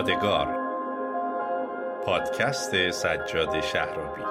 [0.00, 0.48] یادگار.
[2.04, 4.22] پادکست سجاد شهرابی.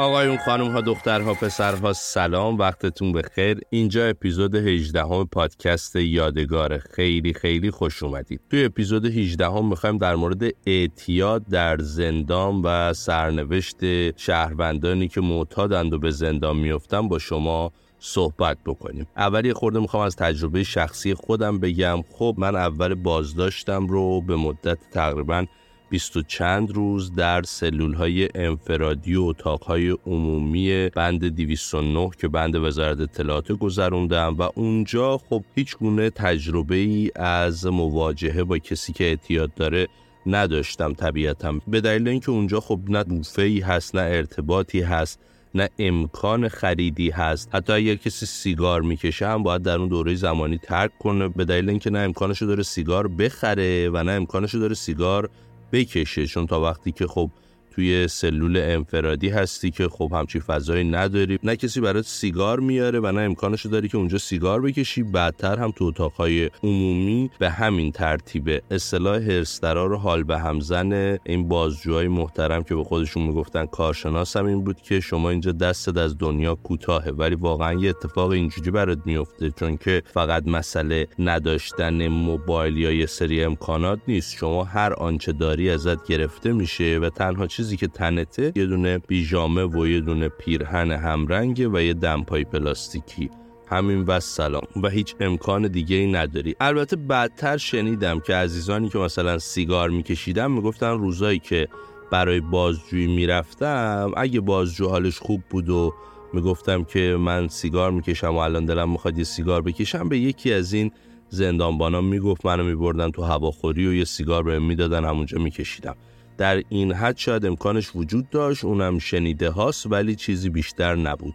[0.00, 3.60] آقایون خانم ها دخترها پسرها سلام وقتتون بخیر.
[3.70, 6.78] اینجا اپیزود 18 هم پادکست یادگار.
[6.78, 8.40] خیلی خیلی خوش اومدید.
[8.50, 13.76] توی اپیزود 18 هم می‌خوایم در مورد اعتیاد در زندان و سرنوشت
[14.18, 19.06] شهروندانی که معتادند و به زندان میفتن با شما صحبت بکنیم.
[19.16, 22.02] اول یه خورده می‌خوام از تجربه شخصی خودم بگم.
[22.12, 25.46] خب من اول بازداشتم رو به مدت تقریبا
[25.90, 32.28] بیست و چند روز در سلول های انفرادی و اتاق های عمومی بند 209 که
[32.28, 38.92] بند وزارت اطلاعات گذروندم و اونجا خب هیچ گونه تجربه ای از مواجهه با کسی
[38.92, 39.88] که اعتیاد داره
[40.26, 45.20] نداشتم طبیعتم به دلیل اینکه اونجا خب نه بوفه ای هست نه ارتباطی هست
[45.54, 47.54] نه امکان خریدی هست.
[47.54, 51.28] حتی اگر کسی سیگار می‌کشه هم باید در اون دوره زمانی ترک کنه.
[51.28, 55.30] به دلیل اینکه نه امکانشو داره سیگار بخره و نه امکانشو داره سیگار
[55.72, 57.30] بکشه چون تا وقتی که خب
[57.70, 61.38] توی سلول انفرادی هستی که خب همچی فضایی نداری.
[61.42, 65.02] نه کسی برات سیگار میاره و نه امکانشو داری که اونجا سیگار بکشی.
[65.02, 71.48] بعدتر هم تو اتاقهای عمومی به همین ترتیبه اصطلاح هرسترا رو حال به همزن این
[71.48, 76.54] بازجوهای محترم که به خودشون می‌گفتن کارشناسم این بود که شما اینجا دستت از دنیا
[76.54, 77.10] کوتاهه.
[77.10, 83.06] ولی واقعا یه اتفاق اینجوری برات میفته چون که فقط مسئله نداشتن موبایل یا یه
[83.06, 84.36] سری امکانات نیست.
[84.36, 89.64] شما هر آنچه داری ازت گرفته میشه و تنها چیزی که تنته یه دونه بیژامه
[89.64, 93.30] و یه دونه پیرهن همرنگه و یه دمپای پلاستیکی.
[93.66, 94.62] همین و سلام.
[94.82, 96.54] و هیچ امکان دیگه ای نداری.
[96.60, 101.68] البته بعدتر شنیدم که عزیزانی که مثلا سیگار میکشیدم می‌گفتن روزایی که
[102.10, 105.94] برای بازجویی می‌رفتم اگه بازجو حالش خوب بود و
[106.32, 110.72] می‌گفتم که من سیگار می‌کشم و الان دلم می‌خواد یه سیگار بکشم به یکی از
[110.72, 110.92] این
[111.28, 115.96] زندانبانا می‌گفت منو میبردن تو هواخوری و یه سیگار بهم می‌دادن همونجا میکشیدم.
[116.40, 121.34] در این حد شاید امکانش وجود داشت اونم شنیده هاست ولی چیزی بیشتر نبود.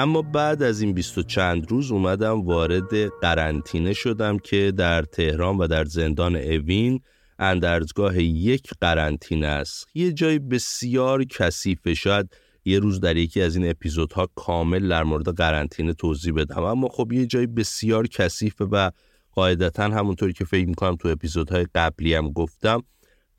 [0.00, 5.58] اما بعد از این بیست و چند روز اومدم وارد قرنطینه شدم که در تهران
[5.58, 7.00] و در زندان اوین
[7.38, 9.86] اندرزگاه یک قرنطینه است.
[9.94, 11.94] یه جای بسیار کثیفه.
[11.94, 12.28] شاید
[12.64, 16.62] یه روز در یکی از این اپیزودها کامل در مورد قرنطینه توضیح بدم.
[16.62, 18.90] اما خب یه جای بسیار کثیفه و
[19.32, 22.82] قاعدتا همونطوری که فکر می‌کنم تو اپیزودهای قبلی هم گفتم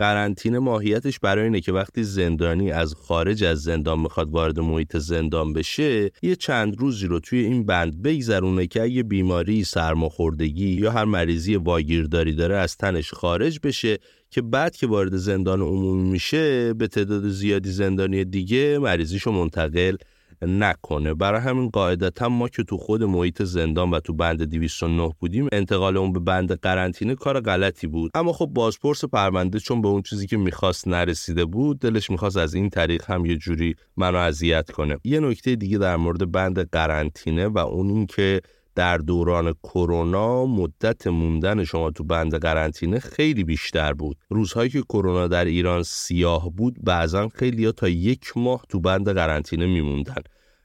[0.02, 5.54] قرنطینه ماهیتش برای اینه که وقتی زندانی از خارج از زندان می‌خواد وارد محیط زندان
[5.54, 11.06] بشه یه چند روزی رو توی این بند بگذرونه که اگه بیماری سرماخوردگی یا هر
[11.06, 13.98] مریضی واگیرداری داره از تنش خارج بشه
[14.30, 19.96] که بعد که وارد زندان عمومی میشه به تعداد زیادی زندانی دیگه مریضیشو منتقل
[20.42, 21.14] نکنه.
[21.14, 25.98] برای همین قاعدتا ما که تو خود محیط زندان و تو بند 209 بودیم انتقال
[25.98, 28.12] اون به بند قرنطینه کار غلطی بود.
[28.16, 32.54] اما خب بازپرس پرونده چون به اون چیزی که می‌خواست نرسیده بود دلش می‌خواست از
[32.54, 34.98] این طریق هم یه جوری منو اذیت کنه.
[35.04, 38.42] یه نکته دیگه در مورد بند قرنطینه و اون این که
[38.76, 44.18] در دوران کرونا مدت موندن شما تو بند قرنطینه خیلی بیشتر بود.
[44.30, 49.66] روزهایی که کرونا در ایران سیاه بود بعضا خیلی تا یک ماه تو بند قرنطینه
[49.66, 50.22] میموندن.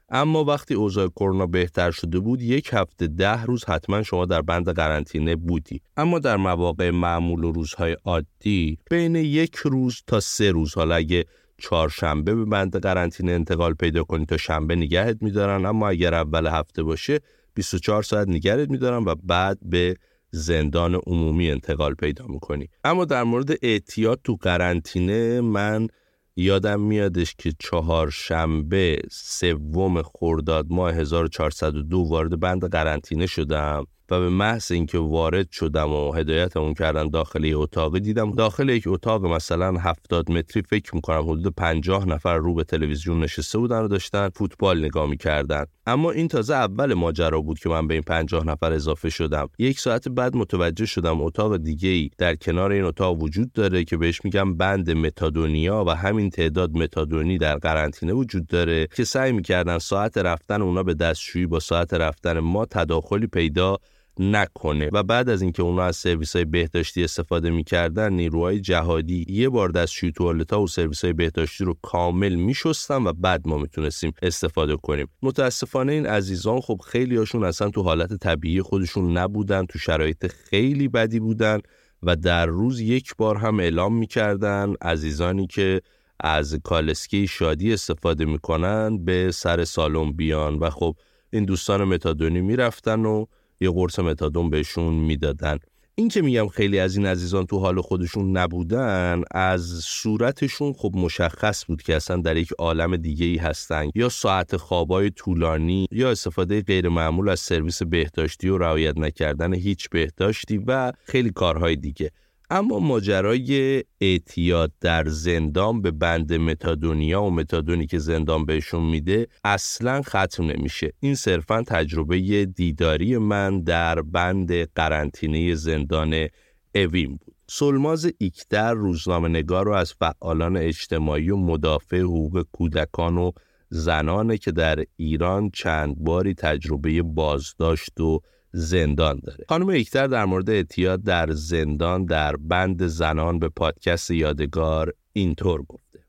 [0.09, 4.69] اما وقتی اوضاع کرونا بهتر شده بود یک هفته ده روز حتما شما در بند
[4.69, 5.81] قرنطینه بودی.
[5.97, 10.73] اما در مواقع معمول و روزهای عادی بین یک روز تا سه روز.
[10.73, 11.25] حالا اگه
[11.57, 16.83] چهارشنبه به بند قرنطینه انتقال پیدا کنی تا شنبه نگهت میدارن اما اگر اول هفته
[16.83, 17.19] باشه
[17.57, 19.95] 24 ساعت نگرت میدارن و بعد به
[20.31, 22.69] زندان عمومی انتقال پیدا می‌کنی.
[22.83, 25.87] اما در مورد اعتیاد تو قرنطینه من
[26.35, 33.85] یادم میادش که چهارشنبه سوم خرداد ماه 1402 وارد بند قرنطینه شدم.
[34.11, 38.83] و به محض اینکه وارد شدم و هدایتمون کردن داخل یه اتاقی دیدم داخل یک
[38.87, 43.87] اتاق مثلا 70 متری فکر می‌کنم حدود 50 نفر رو به تلویزیون نشسته بودن و
[43.87, 45.65] داشتن فوتبال نگاه می‌کردن.
[45.85, 49.49] اما این تازه اول ماجرا بود که من به این 50 نفر اضافه شدم.
[49.59, 53.97] یک ساعت بعد متوجه شدم اتاق دیگه ای در کنار این اتاق وجود داره که
[53.97, 59.77] بهش میگم بند متادونیا و همین تعداد متادونی در قرنطینه وجود داره که سعی می‌کردن
[59.77, 63.77] ساعت رفتن اونا به دستشویی با ساعت رفتن ما تداخلی پیدا
[64.19, 64.89] نکنه.
[64.93, 69.69] و بعد از اینکه اونا از سرویس های بهداشتی استفاده می‌کردن نیروهای جهادی یه بار
[69.69, 74.75] دستشوی توالت ها و سرویس های بهداشتی رو کامل میشستن و بعد ما می‌تونستیم استفاده
[74.75, 75.07] کنیم.
[75.21, 80.87] متاسفانه این عزیزان خب خیلی هاشون اصلا تو حالت طبیعی خودشون نبودن تو شرایط خیلی
[80.87, 81.59] بدی بودن
[82.03, 85.81] و در روز یک بار هم اعلام می‌کردن عزیزانی که
[86.19, 90.55] از کالسکی شادی استفاده می‌کنن به سر سالن بیان.
[90.55, 90.95] و خب
[91.29, 93.25] این دوستان متادونی می‌رفتن و
[93.61, 95.57] یه قرص متادون بهشون می‌دادن.
[95.95, 101.65] این که میگم خیلی از این عزیزان تو حال خودشون نبودن از صورتشون خب مشخص
[101.65, 103.89] بود که اصلا در یک عالم دیگه ای هستن.
[103.95, 109.89] یا ساعت خوابای طولانی یا استفاده غیر معمول از سرویس بهداشتی و رعایت نکردن هیچ
[109.89, 112.11] بهداشتی و خیلی کارهای دیگه.
[112.49, 120.01] اما ماجرای اعتیاد در زندان به بند متادونیا و متادونی که زندان بهشون میده اصلا
[120.01, 120.93] ختم نمیشه.
[120.99, 126.27] این صرفا تجربه دیداری من در بند قرنطینه زندان
[126.75, 127.35] اوین بود.
[127.49, 133.31] سلماز ایکتر روزنامه نگار رو از فعالان اجتماعی و مدافع حقوق کودکان و
[133.69, 138.21] زنانه که در ایران چند باری تجربه بازداشت و
[138.51, 139.45] زندان داره.
[139.49, 145.99] خانم ایکتر در مورد اعتیاد در زندان در بند زنان به پادکست یادگار اینطور گفته.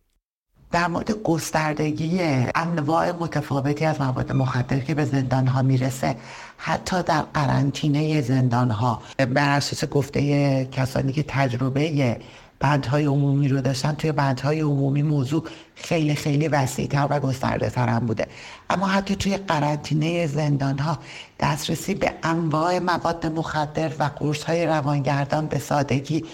[0.71, 2.19] در مورد گستردگی
[2.55, 6.17] انواع متفاوتی از مواد مخدر که به زندان ها می‌رسه
[6.57, 12.17] حتی در قرنطینه زندان ها بر اساس گفته کسانی که تجربه
[12.61, 13.93] بندهای عمومی رو داشتن.
[13.95, 15.45] توی بندهای عمومی موضوع
[15.75, 18.27] خیلی خیلی وسیعتر و گسترده تر هم بوده.
[18.71, 20.99] اما حتی توی قرنطینه زندان ها
[21.41, 26.25] دسترسی به انواع مواد مخدر و قرص های روانگردان به سادگی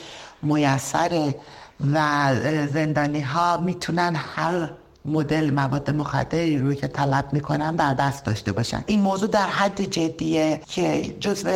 [0.43, 1.35] میسره
[1.93, 2.31] و
[2.73, 4.71] زندانی ها می‌تونن هر
[5.05, 8.85] مدل مواد مخدری رو که طلب می‌کنن در دست داشته باشن.
[8.87, 11.49] این موضوع در حد جدیه که جزو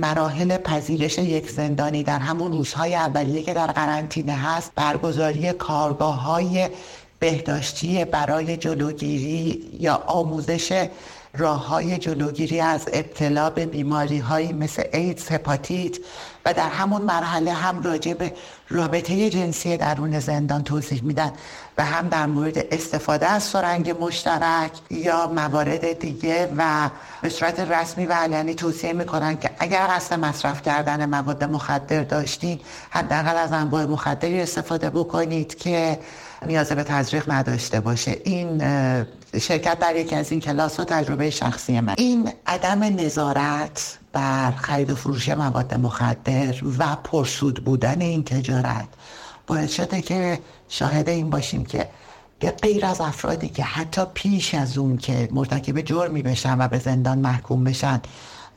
[0.00, 6.68] مراحل پذیرش یک زندانی در همون روزهای اولیه که در قرنطینه هست برگزاری کارگاه های
[7.18, 10.88] بهداشتی برای جلوگیری یا آموزش
[11.36, 15.96] راه های جلوگیری از ابتلا به بیماری هایی مثل ایدز، هپاتیت
[16.44, 18.32] و در همون مرحله هم راجع به
[18.68, 21.32] رابطه جنسی درون زندان توضیح میدن.
[21.78, 26.90] و هم در مورد استفاده از سرنگ مشترک یا موارد دیگه و
[27.22, 32.60] به صورت رسمی و علنی توصیه می‌کنن که اگر قصد مصرف کردن مواد مخدر داشتین
[32.90, 35.98] حداقل از انواع مخدری استفاده بکنید که
[36.46, 38.16] نیاز به تزریق نداشته باشه.
[38.24, 38.62] این
[39.40, 41.94] شرکت در یکی از این کلاس و تجربه شخصی من.
[41.98, 48.88] این عدم نظارت بر خرید و فروش مواد مخدر و پرسود بودن این تجارت
[49.46, 51.88] باعث شده که شاهد این باشیم که
[52.38, 56.78] به غیر از افرادی که حتی پیش از اون که مرتکب جرمی بشن و به
[56.78, 58.00] زندان محکوم بشن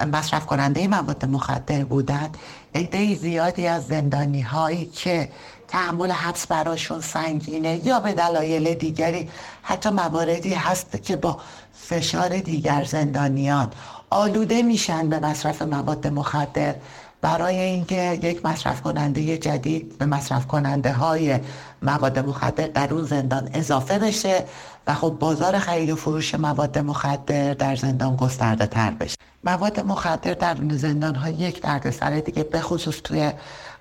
[0.05, 2.29] مصرف کننده مواد مخدر بودن
[2.75, 5.29] عده زیادی از زندانی هایی که
[5.67, 9.29] تحمل حبس براشون سنگینه یا به دلایل دیگری
[9.61, 11.37] حتی مواردی هست که با
[11.73, 13.71] فشار دیگر زندانیان
[14.09, 16.75] آلوده میشن به مصرف مواد مخدر.
[17.21, 21.39] برای اینکه یک مصرف کننده جدید به مصرف کننده های
[21.81, 24.43] مواد مخدر در اون زندان اضافه بشه
[24.87, 29.15] و خب بازار خرید و فروش مواد مخدر در زندان گسترده تر بشه.
[29.43, 33.31] مواد مخدر در زندان ها یک دردسر دیگه به خصوص توی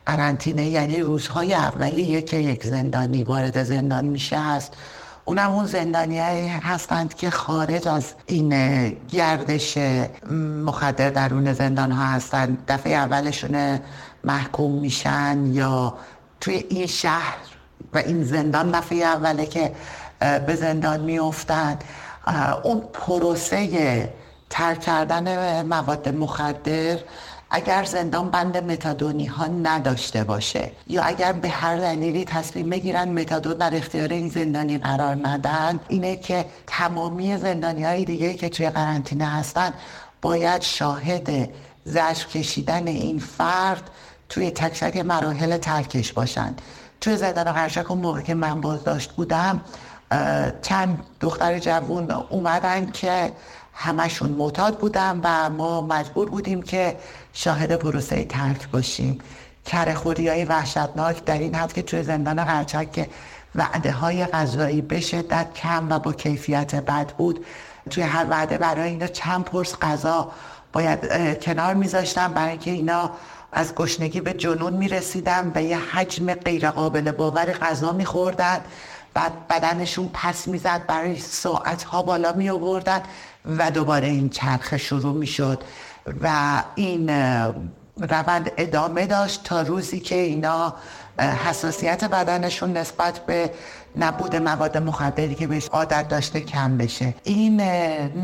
[0.07, 4.77] قرنطینه یعنی روزهای اولیه که یک زندانی وارد زندان میشه هست
[5.31, 6.19] اونم اون زندانی
[6.49, 8.51] هستند که خارج از این
[9.09, 9.79] گردش
[10.65, 12.65] مخدر درون زندان ها هستند.
[12.69, 13.81] دفعه اولشون
[14.25, 15.95] محکوم میشن یا
[16.41, 17.37] توی این شهر
[17.95, 19.73] و این زندان دفعه اوله که
[20.47, 21.85] به زندان میافتند
[22.63, 24.13] اون پروسه
[24.51, 26.99] ترک کردن مواد مخدر
[27.51, 33.55] اگر زندان بند متادونی ها نداشته باشه یا اگر به هر دلیلی تصمیم بگیرن متادون
[33.55, 39.27] در اختیار این زندانی قرار ندن اینه که تمامی زندانی های دیگه که توی قرنطینه
[39.27, 39.73] هستن
[40.23, 41.51] باید شاهد
[41.85, 43.91] زجر کشیدن این فرد
[44.29, 46.63] توی تک تک مراحل ترکش باشند
[47.01, 49.61] توی زندان قرشک اون موقع که من بازداشت بودم
[50.63, 53.33] چند دختر جوون اومدن که
[53.75, 56.97] همشون معتاد بودن و ما مجبور بودیم که
[57.33, 59.19] شاهد پروسه ترک باشیم.
[59.65, 63.09] کرخوری های وحشتناک در این حد که توی زندان قرچک که
[63.55, 67.45] وعده های غذایی به شدت کم و با کیفیت بد بود.
[67.91, 70.33] توی هر وعده برای اینا چند پرس غذا
[70.73, 71.01] باید
[71.43, 73.11] کنار میذاشتم برای اینکه اینا
[73.53, 78.61] از گشنگی به جنون می‌رسیدن و یه حجم غیرقابل باور غذا میخوردن.
[79.15, 83.03] بعد بدنشون پس می‌زد برای ساعت ها بالا می آوردن
[83.47, 85.63] و دوباره این چرخه شروع می شد
[86.23, 87.11] و این
[88.01, 90.75] روند ادامه داشت تا روزی که اینا
[91.19, 93.51] حساسیت بدنشون نسبت به
[93.97, 97.15] نبود مواد مخدری که بهش عادت داشته کم بشه.
[97.25, 97.61] این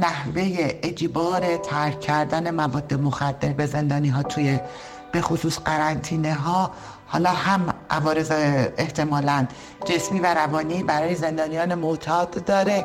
[0.01, 4.61] نحوه اجبار ترک کردن مواد مخدر به زندانی ها توی
[5.13, 6.71] به خصوص قرنطینه ها
[7.07, 8.31] حالا هم عوارض
[8.77, 9.47] احتمالا
[9.85, 12.85] جسمی و روانی برای زندانیان معتاد داره.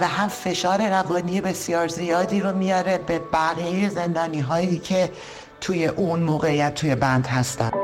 [0.00, 5.10] و هم فشار روانی بسیار زیادی رو میاره به بقیه زندانی هایی که
[5.60, 7.83] توی اون موقعیت توی بند هستن.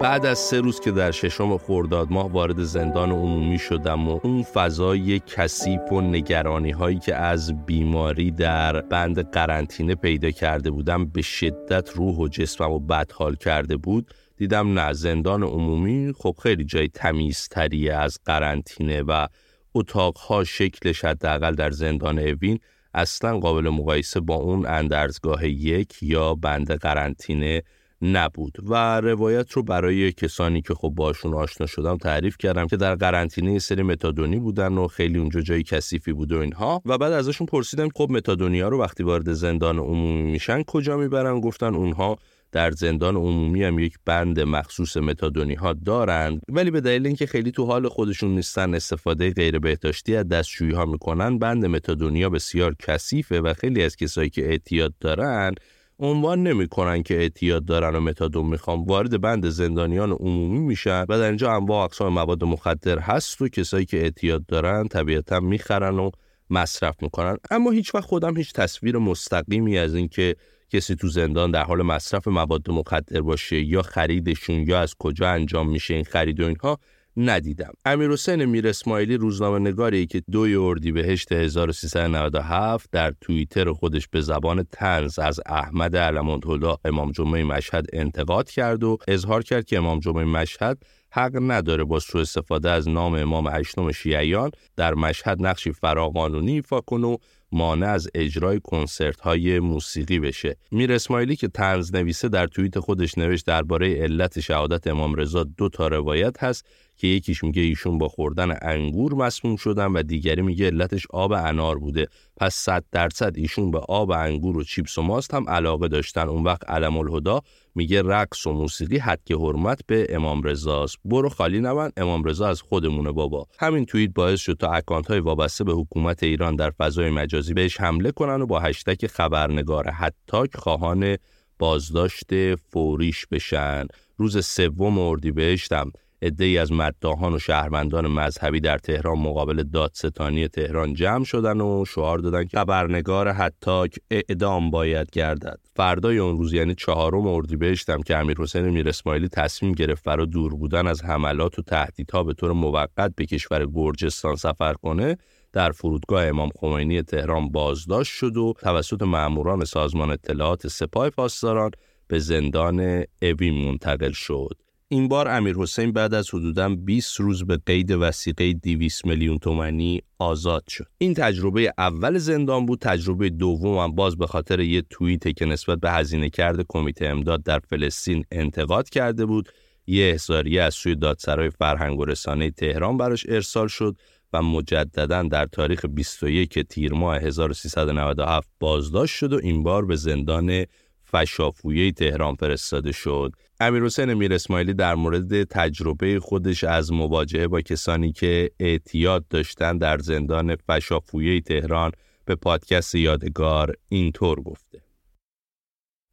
[0.00, 4.42] بعد از سه روز که در ششم خرداد ماه وارد زندان عمومی شدم و اون
[4.42, 11.22] فضای کثیف و نگرانی هایی که از بیماری در بند قرنطینه پیدا کرده بودم به
[11.22, 14.10] شدت روح و جسمم و بدحال کرده بود.
[14.36, 19.26] دیدم نه زندان عمومی خب خیلی جای تمیزتریه از قرنطینه و
[19.74, 22.58] اتاقها شکلش حداقل در زندان اوین
[22.94, 27.62] اصلا قابل مقایسه با اون اندرزگاه یک یا بند قرنطینه
[28.02, 32.94] نبود و روایت رو برای کسانی که خب باشون آشنا شدم تعریف کردم که در
[32.94, 37.46] قرنطینه سری متادونی بودن و خیلی اونجا جای کثیفی بود و اینها و بعد ازشون
[37.46, 42.18] پرسیدم خب متادونیا رو وقتی وارد زندان عمومی میشن کجا می‌برن؟ گفتن اونها
[42.52, 47.50] در زندان عمومی هم یک بند مخصوص متادونی ها دارند ولی به دلیل اینکه خیلی
[47.50, 53.40] تو حال خودشون نیستن استفاده غیر بهداشتی از دستشویی ها می‌کنن بند متادونیا بسیار کثیفه
[53.40, 55.54] و خیلی از کسایی که اعتیاد دارن
[56.00, 58.84] عنوان نمی‌کنن که اعتیاد دارن و متادون می‌خوان.
[58.84, 63.86] وارد بند زندانیان عمومی میشن و در اینجا انواع اقسام مواد مخدر هست و کسایی
[63.86, 66.10] که اعتیاد دارن طبیعتا می‌خرن و
[66.50, 67.36] مصرف می‌کنن.
[67.50, 70.36] اما هیچ وقت خودم هیچ تصویر مستقیمی از اینکه
[70.72, 75.68] کسی تو زندان در حال مصرف مواد مخدر باشه یا خریدشون یا از کجا انجام
[75.68, 76.78] میشه این خرید و اینها
[77.16, 77.72] ندیدم.
[77.84, 84.66] امیر حسین میر اسماعیلی روزنامه نگاری که دوی اردیبهشت 1397 در توییتر خودش به زبان
[84.72, 90.24] تنز از احمد علمانتولا امام جمعه مشهد انتقاد کرد و اظهار کرد که امام جمعه
[90.24, 90.78] مشهد
[91.12, 96.80] حق نداره با سوء استفاده از نام امام هشتم شیعیان در مشهد نقشی فراقانونی ایفا
[96.80, 97.16] کنه و
[97.52, 100.56] مانع از اجرای کنسرت های موسیقی بشه.
[100.70, 105.68] میر اسماعیلی که تنز نویسه در توییت خودش نوشت درباره علت شهادت امام رضا دو
[105.68, 106.66] تا روایت هست
[107.00, 111.78] که یکیش میگه ایشون با خوردن انگور مسموم شدن و دیگری میگه علتش آب انار
[111.78, 112.06] بوده.
[112.36, 116.28] پس صد درصد ایشون به آب انگور و چیپس و ماست هم علاقه داشتن.
[116.28, 117.40] اون وقت علم الهدا
[117.74, 122.48] میگه رقص و موسیقی حد که حرمت به امام رضاست برو خالی نبند امام رضا
[122.48, 123.46] از خودمونه بابا.
[123.58, 127.80] همین توییت باعث شد تا اکانت های وابسته به حکومت ایران در فضای مجازی بهش
[127.80, 131.16] حمله کنن و با هشتگ خبرنگار حتاک خواهان
[131.58, 133.86] بازداشت فوریش بشن.
[134.16, 135.92] روز سوم اردیبهشتم.
[136.22, 142.18] ای از مدداهان و شهروندان مذهبی در تهران مقابل دادستانی تهران جمع شدن و شعار
[142.18, 145.60] دادن که خبرنگار حتاک اعدام باید گردد.
[145.76, 150.54] فردای اون روز یعنی چهارم اردیبهشتم که امیر حسین میر اسماعیلی تصمیم گرفت فرا دور
[150.54, 155.16] بودن از حملات و تهدیدها به طور موقت به کشور گرجستان سفر کنه
[155.52, 161.70] در فرودگاه امام خمینی تهران بازداشت شد و توسط ماموران سازمان اطلاعات سپاه پاسداران
[162.08, 164.69] به زندان اوین منتقل شد.
[164.92, 170.02] این بار امیر حسین بعد از حدوداً 20 روز به قید وسیقه 200 میلیون تومانی
[170.18, 170.86] آزاد شد.
[170.98, 175.80] این تجربه اول زندان بود، تجربه دوم هم باز به خاطر یه توییت که نسبت
[175.80, 179.48] به هزینه کرده کمیته امداد در فلسطین انتقاد کرده بود.
[179.86, 183.96] یه احضاریه از سوی دادسرای فرهنگ و رسانه تهران براش ارسال شد
[184.32, 190.64] و مجددا در تاریخ 21 تیر ماه 1397 بازداشت شد و این بار به زندان
[191.12, 193.32] فشافویه تهران فرستاده شد.
[193.60, 199.78] امیر حسین میر اسماعیلی در مورد تجربه خودش از مواجهه با کسانی که اعتیاد داشتن
[199.78, 201.92] در زندان فشافویه تهران
[202.24, 204.82] به پادکست یادگار اینطور گفته.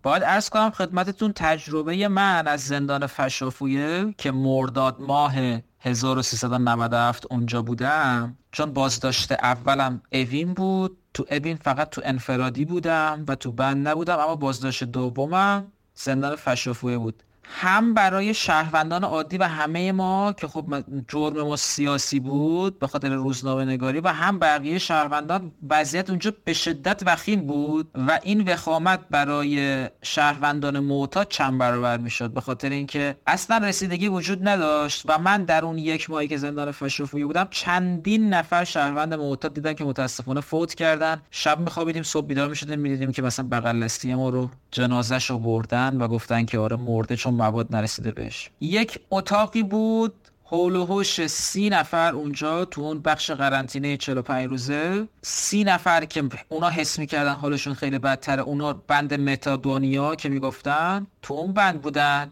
[0.04, 5.34] باید ارز کنم خدمتتون تجربه من از زندان فشافویه که مرداد ماه
[5.80, 10.98] 1397 اونجا بودم چون بازداشت اولم اوین بود.
[11.18, 16.98] تو اوین فقط تو انفرادی بودم و تو بند نبودم اما بازداشت دومم زندان فشافویه
[16.98, 17.24] بود.
[17.50, 23.10] هم برای شهروندان عادی و همه ما که خب جرم ما سیاسی بود به خاطر
[23.10, 29.00] روزنامه نگاری و هم بقیه شهروندان وضعیت اونجا به شدت وخیم بود و این وخامت
[29.10, 35.44] برای شهروندان معتاد چند برابر می‌شد به خاطر اینکه اصلا رسیدگی وجود نداشت و من
[35.44, 40.42] در اون یک ماهی که زندان فشوفوی بودم چندین نفر شهروند معتاد دیدن که متاسفانه
[40.42, 41.22] فوت کردن.
[41.32, 46.08] شب میخوابیدیم صبح بیدار می‌شدیم می‌دیدیم که مثلا بغل ما رو جنازش رو بردن و
[46.08, 48.50] گفتن که آره مرده چون مواد نرسیده بهش.
[48.62, 50.14] یک اتاقی بود
[50.44, 55.08] حول و حوش سی نفر اونجا تو اون بخش قرنطینه 45 روزه.
[55.22, 58.42] سی نفر که اونا حس می‌کردن حالشون خیلی بدتره.
[58.42, 62.30] اونا بند متادونیا که می‌گفتن تو اون بند بودن.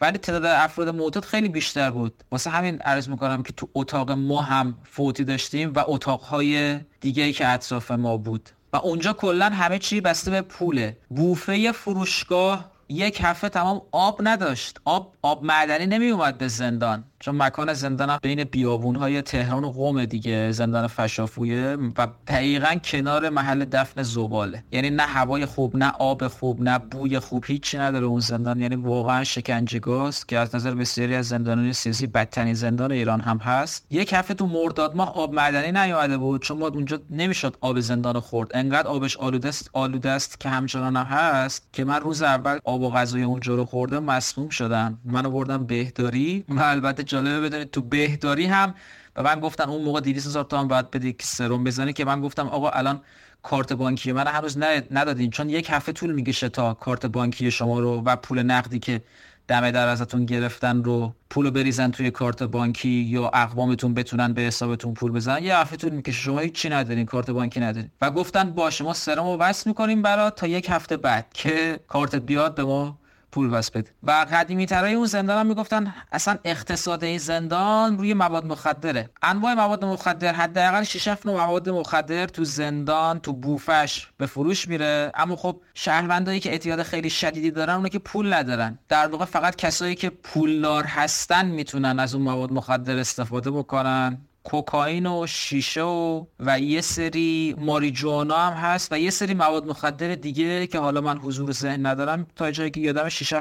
[0.00, 2.24] ولی تعداد افراد معتاد خیلی بیشتر بود.
[2.32, 7.48] واسه همین عرض می‌کنم که تو اتاق ما هم فوتی داشتیم و اتاقهای دیگه که
[7.48, 8.50] اطراف ما بود.
[8.72, 10.96] و اونجا کلا همه چی بسته به پوله.
[11.08, 14.80] بوفه فروشگاه یک هفته تمام آب نداشت.
[14.84, 17.04] آب آب معدنی نمی اومد به زندان.
[17.24, 23.28] چون مکان زندان بین بیابون های تهران و قوم دیگه زندان فشافویه و دقیقا کنار
[23.28, 24.64] محل دفن زباله.
[24.72, 28.60] یعنی نه هوای خوب نه آب خوب نه بوی خوب هیچی نداره اون زندان.
[28.60, 33.86] یعنی واقعا شکنجهگاست که از نظر بسیاری از زندانهای سیاسی بدترین زندان ایران هم هست.
[33.90, 36.42] یک هفته تو مرداد ماه آب معدنی نیومده بود.
[36.42, 38.50] چون ما اونجا نمی‌شد آب زندان خورد.
[38.54, 42.82] انقدر آبش آلوده است آلوده است که همچنان هم هست که من روز اول آب
[42.82, 44.98] و غذای اونجا رو خوردم مسموم شدم.
[45.04, 46.44] منو بردم بهداری.
[46.48, 48.74] و البته جالبه بدونید تو بهداری هم
[49.16, 52.20] و من گفتن اون موقع 200 هزار تومان باید بدی که سرم بزنی که من
[52.20, 53.00] گفتم آقا الان
[53.42, 54.58] کارت بانکی من هنوز
[54.90, 55.30] ندادین.
[55.30, 59.02] چون یک هفته طول می‌کشه تا کارت بانکی شما رو و پول نقدی که
[59.48, 64.94] دمه در ازتون گرفتن رو پول بریزن توی کارت بانکی یا اقوامتون بتونن به حسابتون
[64.94, 65.42] پول بزنن.
[65.42, 66.20] یه هفته طول می‌کشه.
[66.20, 67.06] شما هیچی ندارین.
[67.06, 67.90] کارت بانکی ندارین.
[68.00, 72.22] و گفتن باشه ما سرم رو وصل می‌کنیم برات تا یک هفته بعد که کارتت
[72.22, 72.98] بیاد به ما
[73.34, 73.90] پول واسه بده.
[74.02, 79.10] و قدیمی ترای اون زندان هم می‌گفتن اصلا اقتصاد این زندان روی مواد مخدره.
[79.22, 85.12] انواع مواد مخدر حداقل 6 نوع مواد مخدر تو زندان تو بوفش به فروش میره.
[85.14, 88.78] اما خب شهروندایی که اعتیاد خیلی شدیدی دارن اونه که پول ندارن.
[88.88, 94.18] در واقع فقط کسایی که پولدار هستن می‌تونن از اون مواد مخدر استفاده بکنن.
[94.44, 100.14] کوکائین و شیشه و و یه سری ماریجوانا هم هست و یه سری مواد مخدر
[100.14, 103.34] دیگه که حالا من حضور ذهن ندارم تا جایی که یادم شیشه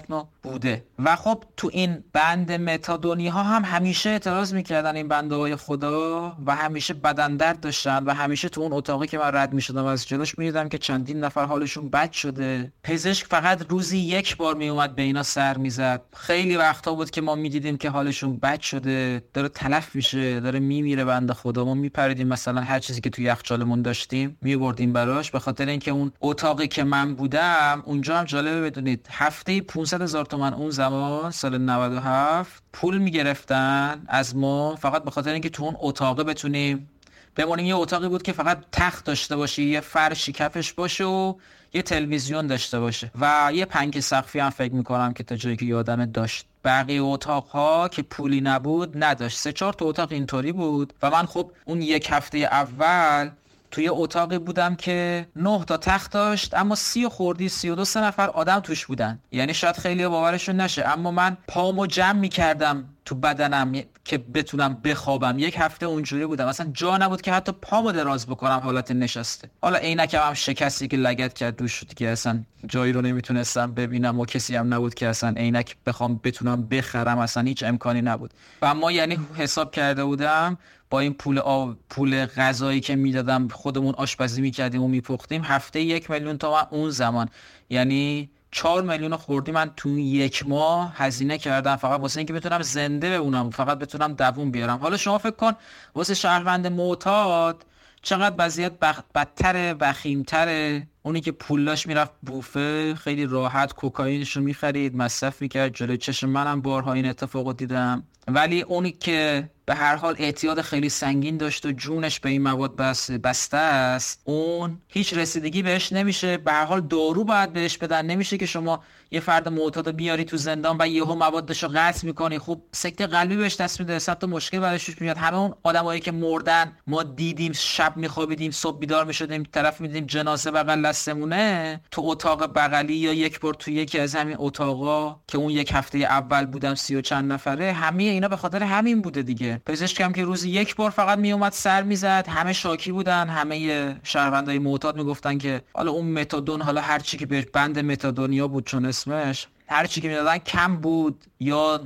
[0.44, 0.84] بوده.
[1.00, 6.38] و خب تو این بند متادونی ها هم همیشه اعتراض می‌کردن این بنده های خدا
[6.46, 10.08] و همیشه بدن درد داشتن و همیشه تو اون اتاقی که من رد می‌شدم از
[10.08, 12.74] جلوش می‌دیدم که چندین نفر حالشون بد شده.
[12.84, 16.02] پزشک فقط روزی یک بار میومد به اینا سر می‌زد.
[16.14, 20.93] خیلی وقتا بود که ما می‌دیدیم که حالشون بد شده داره تلف میشه داره میمیره.
[20.94, 25.32] میره بنده خدا ما میپریدیم مثلا هر چیزی که تو یخچالمون داشتیم میبردیم براش.
[25.32, 30.26] به خاطر اینکه اون اتاقی که من بودم اونجا هم جالبه بدونید هفته 500 هزار
[30.26, 34.76] تومن اون زمان سال 97 پول می‌گرفتن از ما.
[34.76, 36.90] فقط به خاطر اینکه تو اون اتاقه بتونیم
[37.36, 37.66] بمونیم.
[37.66, 41.34] یه اتاقی بود که فقط تخت داشته باشه یه فرشی کفش باشه و
[41.74, 43.12] یه تلویزیون داشته باشه.
[43.22, 46.46] و یه پنک سقفی هم فکر می‌کنم که تا جایی که یادم داشت.
[46.64, 49.38] بقیه اتاق ها که پولی نبود نداشت.
[49.38, 50.94] سه چهار تا اتاق اینطوری بود.
[51.02, 53.30] و من خب اون یک هفته اول
[53.74, 58.02] توی اتاقی بودم که نه تا تخت داشت اما سی خوردی سی و دو سه
[58.02, 59.20] نفر آدم توش بودن.
[59.32, 63.74] یعنی شاید خیلی باورشون نشه اما من پامو جمع می‌کردم تو بدنم
[64.06, 65.40] که بتونم بخوابم.
[65.40, 66.48] یک هفته اونجوری بودم.
[66.48, 69.50] اصلا جا نبود که حتی پامو دراز بکنم حالت نشسته.
[69.62, 74.20] حالا عینکم هم شکستی که لگت کرد دوش شد که اصلا جایی رو نمی‌تونستم ببینم
[74.20, 77.20] و کسی هم نبود که اصلا عینک بخوام بتونم بخرم.
[77.20, 78.34] اصلا هیچ امکانی نبود.
[78.62, 80.58] و ما یعنی حساب کرده بودم
[80.94, 86.10] با این پول آب پول غذایی که می‌دادم خودمون آشپزی می‌کردیم و میپختیم هفته یک
[86.12, 87.30] میلیون تومن اون زمان.
[87.70, 91.76] یعنی چهار میلیون خوردی من تو یک ماه هزینه کردم.
[91.76, 93.50] فقط واسه اینکه بتونم زنده بمونم.
[93.50, 94.78] فقط بتونم دووم بیارم.
[94.78, 95.52] حالا شما فکر کن
[95.96, 97.66] واسه شهروند معتاد
[98.02, 98.72] چقدر وضعیت
[99.16, 100.88] بدتره وخیمتره.
[101.04, 105.74] اونی که پولاش می‌رفت بوفه خیلی راحت کوکائینش رو می‌خرید مصرف می‌کرد.
[105.74, 108.04] جلوی چشم منم بارها این اتفاق دیدم.
[108.28, 112.76] ولی اونی که به هر حال اعتیاد خیلی سنگین داشت و جونش به این مواد
[112.76, 114.22] بس بسته است.
[114.24, 116.38] اون هیچ رسیدگی بهش نمیشه.
[116.38, 118.06] به هر حال دارو باید بهش بدن.
[118.06, 122.40] نمیشه که شما یه فرد معتاد بیاری تو زندان و یهو موادش رو قطع می‌کنی.
[122.40, 124.00] خب سکته قلبی بهش دست میده.
[124.00, 125.18] تا مشکل براش میاد.
[125.18, 130.52] همه اون آدمایی که مردن ما دیدیم شب میخوابیدیم صبح بیدار می‌شدیم طرف میدیم جنازه
[130.52, 131.82] بغل دستمونه.
[131.92, 135.98] تو اتاق بغلی یا یک بار تو یکی از همین اتاقا که اون یک هفته
[135.98, 139.62] اول بودم سی و چند نفره همه اینا به خاطر همین بوده دیگه.
[139.66, 142.26] پزشکم که روزی یک بار فقط میومد سر می‌زد.
[142.30, 143.30] همه شاکی بودن.
[143.30, 148.66] همه شهروندای معتاد می‌گفتن که حالا اون متادون حالا هر چی که بند متادونیا بود
[148.66, 151.82] چون اسمش هر چی که می‌دادن کم بود یا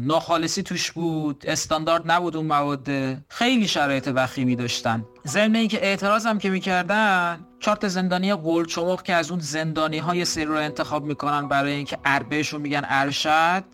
[0.00, 2.88] ناخالصی توش بود استاندارد نبود اون مواد.
[3.28, 5.04] خیلی شرایط وخیمی داشتن.
[5.26, 10.24] ضمن اینکه اعتراض هم که می‌کردن چارت زندانی قول چمق که از اون زندانی های
[10.24, 13.64] سری رو انتخاب می‌کنن برای اینکه اربهشون میگن ارشد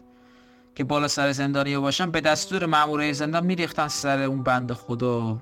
[0.74, 5.38] که بالا سر زندانی باشن به دستور مامورای زندان میریختن سر اون بند خدا.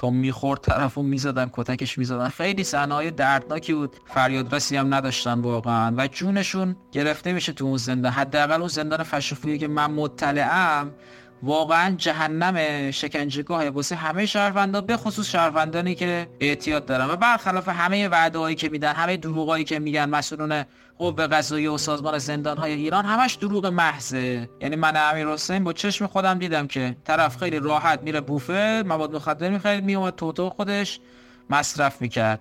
[0.00, 2.28] تا می‌خورد طرفو می‌زدن کتکش می‌زدن.
[2.28, 3.96] خیلی صحنه دردناکی بود.
[4.06, 5.94] فریاد رسی هم نداشتن واقعا.
[5.96, 8.12] و جونشون گرفته میشه تو اون زندان.
[8.12, 10.90] حداقل اون زندان فشفویی که من مطلعم.
[11.42, 17.06] واقعا جهنم شکنجهگاه واسه همه شهروندا به خصوص شهروندانی که اعتیاد دارن.
[17.10, 20.64] و برخلاف همه وعده که میدن همه دروغایی که میگن مسئولون
[20.98, 24.48] قوه قضایی و سازمان زندان های ایران همش دروغ محضه.
[24.60, 29.16] یعنی من امیر حسین با چشم خودم دیدم که طرف خیلی راحت میره بوفه مواد
[29.16, 31.00] مخدر می‌خرید میومد تو خودش
[31.50, 32.40] مصرف می‌کرد.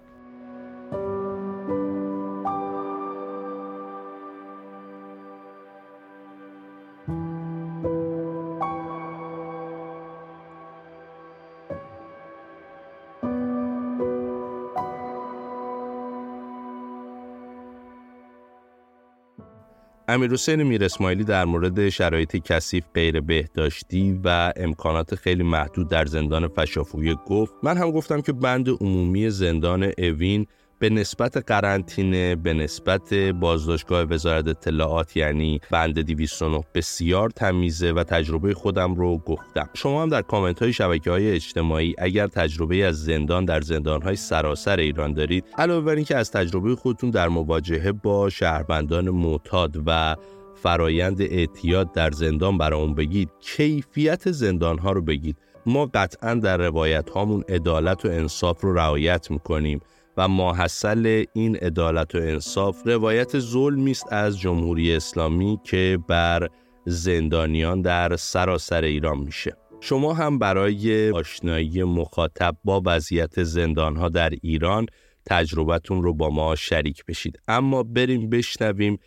[20.20, 26.06] امیر حسین میر اسماعیلی در مورد شرایط کثیف غیر بهداشتی و امکانات خیلی محدود در
[26.06, 27.54] زندان فشافویه گفت.
[27.64, 30.48] من هم گفتم که بند عمومی زندان اوین
[30.80, 38.54] به نسبت قرنطینه به نسبت بازداشتگاه وزارت اطلاعات یعنی بند 209 بسیار تمیزه و تجربه
[38.54, 39.70] خودم رو گفتم.
[39.74, 44.16] شما هم در کامنت های شبکه های اجتماعی اگر تجربه از زندان در زندان های
[44.16, 50.16] سراسر ایران دارید علاوه بر اینکه از تجربه خودتون در مواجهه با شهروندان معتاد و
[50.56, 55.38] فرایند اعتیاد در زندان برامون بگید کیفیت زندان ها رو بگید.
[55.66, 59.80] ما قطعا در روایت هامون عدالت و انصاف رو رعایت می‌کنیم.
[60.20, 66.48] و ماحصل این عدالت و انصاف روایت ظلمی است از جمهوری اسلامی که بر
[66.86, 69.56] زندانیان در سراسر ایران میشه.
[69.80, 74.86] شما هم برای آشنایی مخاطب با وضعیت زندانها در ایران
[75.26, 77.40] تجربتون رو با ما شریک بشید.
[77.48, 79.00] اما بریم بشنویم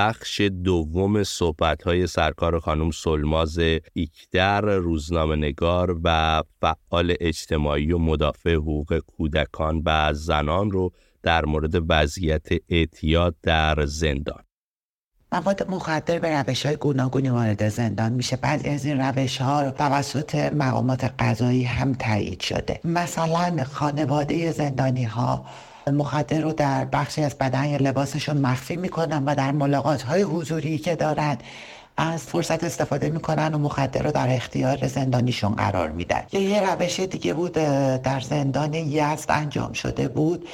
[0.00, 3.58] بخش دوم صحبت های سرکار خانم سلماز
[3.92, 11.74] ایکدر روزنامه نگار و فعال اجتماعی و مدافع حقوق کودکان و زنان رو در مورد
[11.88, 14.42] وضعیت اعتیاد در زندان.
[15.32, 18.36] مواد مخدر به روش های گوناگونی وارد زندان میشه.
[18.36, 22.80] بعضی از این روش ها توسط مقامات قضایی هم تایید شده.
[22.84, 25.46] مثلا خانواده زندانی ها
[25.86, 30.78] مخدر رو در بخشی از بدن یا لباسشون مخفی می‌کنن و در ملاقات های حضوری
[30.78, 31.38] که دارن
[31.96, 36.22] از فرصت استفاده می‌کنن و مخدر رو در اختیار زندانیشون قرار میدن.
[36.32, 37.52] یه روش دیگه بود
[38.02, 40.48] در زندان یزد انجام شده بود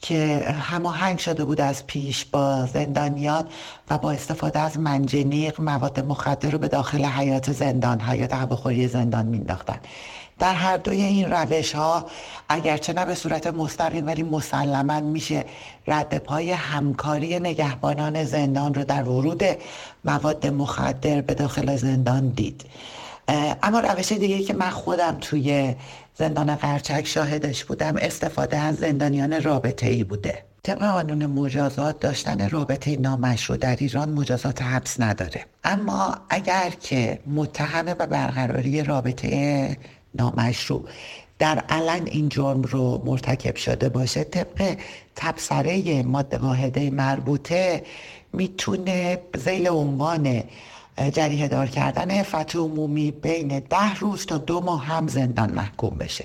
[0.00, 3.44] که هماهنگ شده بود از پیش با زندانیان
[3.90, 9.26] و با استفاده از منجنیق مواد مخدر رو به داخل حیات زندان حیات هواخوری زندان
[9.26, 9.78] مینداختن
[10.38, 12.06] در هر دوی این روش ها
[12.48, 15.44] اگرچه نه به صورت مستقیم ولی مسلما میشه
[15.86, 19.42] رد پای همکاری نگهبانان زندان رو در ورود
[20.04, 22.64] مواد مخدر به داخل زندان دید.
[23.62, 25.74] اما روش دیگه که من خودم توی
[26.14, 30.44] زندان قرچک شاهدش بودم استفاده از زندانیان رابطه ای بوده.
[30.62, 35.44] طبق قانون مجازات داشتن رابطه نامشروع در ایران مجازات حبس نداره.
[35.64, 39.76] اما اگر که متهم و برقراری رابطه
[40.14, 40.84] نامشروع
[41.38, 44.76] در علن این جرم رو مرتکب شده باشه طبق
[45.16, 47.84] تبصره ماده واحده مربوطه
[48.32, 50.42] می‌تونه زیل عنوان
[51.12, 56.24] جریه دار کردن فتح عمومی بین ده روز تا دو ماه هم زندان محکوم بشه.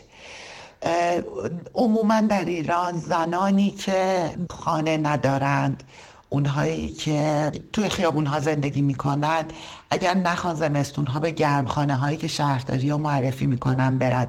[1.76, 5.84] عموما در ایران زنانی که خانه ندارند
[6.30, 9.46] اونهایی که توی خیابون ها زندگی می‌کنن
[9.90, 14.28] اگر نخوان زمستون ها به گرمخانه هایی که شهرداری ها معرفی می‌کنن برن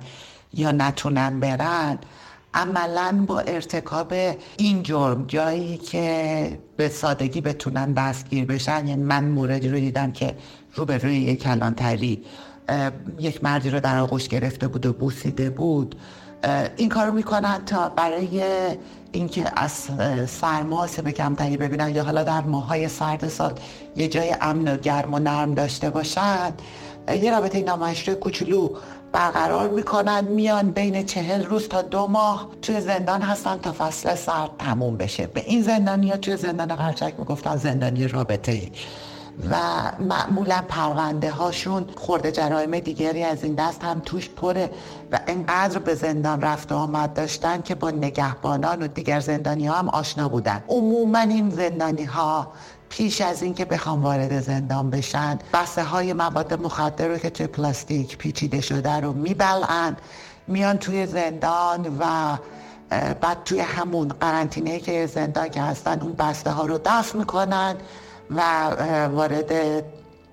[0.55, 1.99] یا نتونن برن
[2.55, 4.15] عملا با ارتکاب
[4.57, 10.37] این جرم جایی که به سادگی بتونن دستگیر بشن یعنی من موردی رو دیدم که
[10.75, 12.25] رو به روی یک کلانتری
[13.19, 15.97] یک مردی رو در آغوش گرفته بود و بوسیده بود.
[16.77, 18.43] این کارو می‌کنن تا برای
[19.13, 19.73] اینکه از
[20.27, 23.53] سرما به کمتری ببینن یا حالا در ماهای سرد سال
[23.97, 26.53] یه جای امن و گرم و نرم داشته باشن.
[27.23, 28.71] یه رابطه نامشروع کوچولو
[29.13, 34.51] برقرار می‌کنن میان بین چهل روز تا دو ماه توی زندان هستن تا فصل سرد
[34.59, 35.27] تموم بشه.
[35.27, 38.71] به این زندانی ها توی زندان قرچک می‌گفتن زندانی رابطه ای
[39.51, 39.57] و
[40.01, 44.71] معمولا پرونده هاشون خورده جرایم دیگری از این دست هم توش پره
[45.13, 49.75] و انقدر به زندان رفت و آمد داشتن که با نگهبانان و دیگر زندانی ها
[49.75, 50.65] هم آشنا بودن.
[50.69, 52.53] عموما این زندانی ها
[52.89, 58.19] پیش از اینکه بخوام وارد زندان بشن بسته های مواد مخدر رو که توی پلاستیک
[58.19, 59.97] پیچیده شده رو میبلن
[60.47, 62.37] میان توی زندان و
[63.21, 67.77] بعد توی همون قرنطینه که زندان که هستن اون بسته ها رو دفع می‌کنن.
[68.31, 68.41] و
[69.07, 69.53] وارد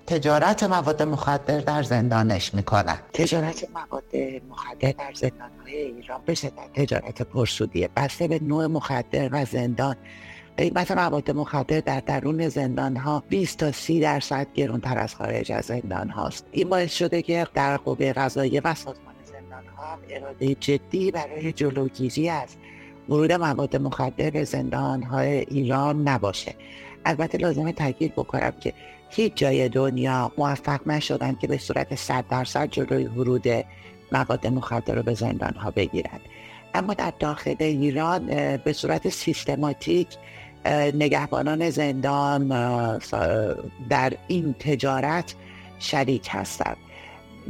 [0.06, 2.98] تجارت مواد مخدر در زندانش می‌کنن.
[3.12, 4.16] تجارت مواد
[4.50, 7.88] مخدر در زندان های ایران به شدت تجارت پرسودیه.
[7.96, 9.96] بسته به نوع مخدر و زندان.
[10.56, 15.64] قیمت مواد مخدر در درون زندان ها 20 تا 30 درصد گرونتر از خارج از
[15.64, 16.46] زندان هاست.
[16.52, 22.28] این باعث شده که در قوه قضاییه و سازمان زندان ها اراده جدی برای جلوگیری
[22.28, 22.48] از
[23.08, 26.54] ورود مواد مخدر به زندان های ایران نباشه.
[27.06, 28.72] البته لازمه تاکید بکنم که
[29.10, 33.48] هیچ جای دنیا موفق نشدن که به صورت 100 درصد جلوی ورود
[34.12, 36.20] مواد مخدر رو به زندان ها بگیرند
[36.74, 40.08] اما در داخل ایران به صورت سیستماتیک
[40.94, 42.48] نگهبانان زندان
[43.88, 45.34] در این تجارت
[45.78, 46.76] شریک هستند.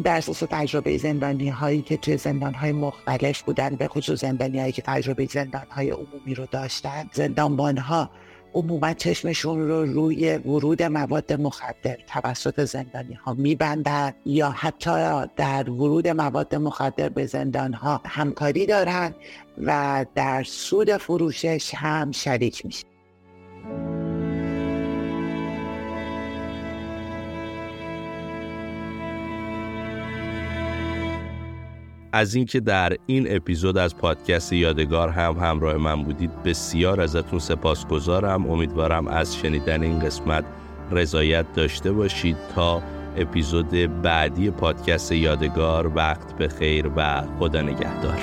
[0.05, 4.73] در اساس تجربه زندانی هایی که توی زندان های مختلف بودن به خصوص زندانی هایی
[4.73, 8.11] که تجربه زندان های عمومی رو داشتن زندانبان ها
[8.57, 16.09] عموما چشمشون رو روی ورود مواد مخدر توسط زندانی ها میبندن یا حتی در ورود
[16.09, 19.14] مواد مخدر به زندان ها همکاری دارن
[19.62, 22.87] و در سود فروشش هم شریک میشه
[32.17, 38.51] از اینکه در این اپیزود از پادکست یادگار هم همراه من بودید بسیار ازتون سپاسگزارم.
[38.51, 40.45] امیدوارم از شنیدن این قسمت
[40.91, 42.83] رضایت داشته باشید تا
[43.17, 43.71] اپیزود
[44.03, 45.93] بعدی پادکست یادگار.
[45.95, 48.19] وقت به خیر و خدا نگهدار.